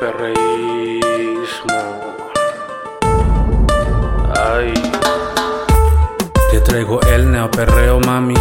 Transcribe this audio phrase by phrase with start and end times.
[0.00, 1.80] neoperreísmo.
[4.34, 4.72] Ay.
[6.50, 8.34] Te traigo el neoperreo, mami.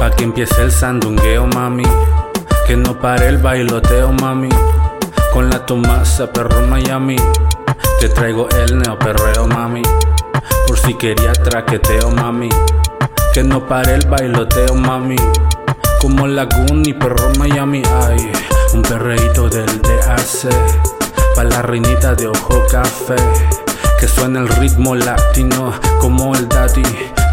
[0.00, 1.84] Pa' que empiece el sandungueo, mami.
[2.66, 4.48] Que no pare el bailoteo, mami.
[5.32, 7.16] Con la Tomasa, perro Miami.
[8.00, 9.82] Te traigo el neoperreo, mami.
[10.66, 12.48] Por si quería traqueteo, mami.
[13.32, 15.16] Que no pare el bailoteo, mami.
[16.00, 18.32] Como y perro Miami, ay.
[18.72, 20.48] Un perreíto del DAC.
[21.34, 23.16] Pa' la reinita de ojo café.
[23.98, 26.82] Que suena el ritmo latino como el daddy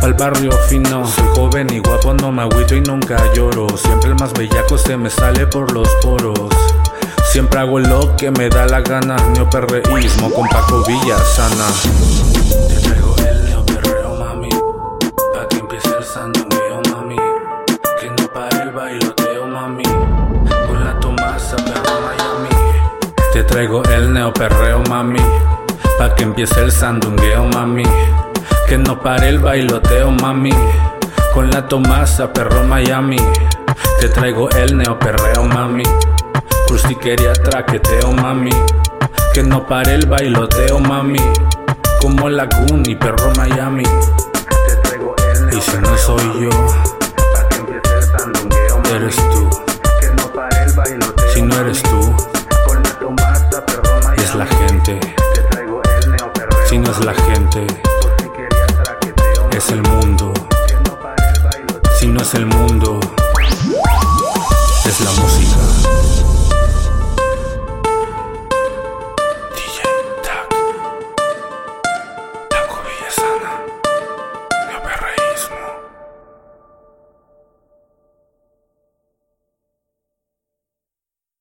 [0.01, 4.15] Pa'l barrio fino Soy joven y guapo, no me agüito y nunca lloro Siempre el
[4.15, 6.49] más bellaco se me sale por los poros
[7.31, 12.38] Siempre hago lo que me da la gana Neoperreísmo con Paco Villasana
[23.33, 25.19] Te traigo el neoperreo, mami
[25.97, 27.83] Pa' que empiece el sandungueo, mami
[28.69, 30.53] que no pare el bailoteo, mami.
[31.33, 33.17] Con la Tomasa, perro Miami.
[33.99, 35.81] Te traigo el neoperreo, mami.
[37.01, 38.51] quería traqueteo, mami.
[39.33, 41.19] Que no pare el bailoteo, mami.
[41.99, 42.47] Como la
[42.85, 43.85] y perro Miami.
[44.67, 46.49] Te traigo el y si no soy yo,
[51.39, 52.15] si no eres tú.
[54.17, 54.99] Es la gente.
[56.67, 57.65] Si no es la gente
[59.51, 60.33] es el mundo.
[61.97, 62.99] Si no es el mundo,
[64.85, 66.28] es la música.